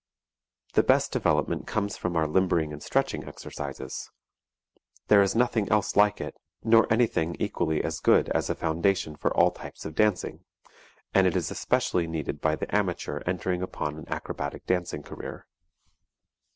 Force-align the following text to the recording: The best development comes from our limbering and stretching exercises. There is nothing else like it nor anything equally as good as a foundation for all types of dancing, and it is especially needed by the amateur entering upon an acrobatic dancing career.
The 0.73 0.81
best 0.81 1.11
development 1.11 1.67
comes 1.67 1.95
from 1.95 2.15
our 2.15 2.25
limbering 2.27 2.73
and 2.73 2.81
stretching 2.81 3.23
exercises. 3.23 4.09
There 5.09 5.21
is 5.21 5.35
nothing 5.35 5.69
else 5.69 5.95
like 5.95 6.19
it 6.19 6.35
nor 6.63 6.91
anything 6.91 7.35
equally 7.37 7.83
as 7.83 7.99
good 7.99 8.27
as 8.29 8.49
a 8.49 8.55
foundation 8.55 9.15
for 9.15 9.31
all 9.37 9.51
types 9.51 9.85
of 9.85 9.93
dancing, 9.93 10.43
and 11.13 11.27
it 11.27 11.35
is 11.35 11.51
especially 11.51 12.07
needed 12.07 12.41
by 12.41 12.55
the 12.55 12.75
amateur 12.75 13.21
entering 13.27 13.61
upon 13.61 13.95
an 13.95 14.05
acrobatic 14.09 14.65
dancing 14.65 15.03
career. 15.03 15.45